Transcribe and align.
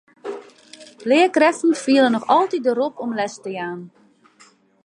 Learkrêften 1.11 1.73
fiele 1.83 2.09
noch 2.13 2.27
altyd 2.37 2.61
de 2.65 2.71
rop 2.79 2.95
om 3.05 3.11
les 3.19 3.33
te 3.43 3.49
jaan. 3.57 3.81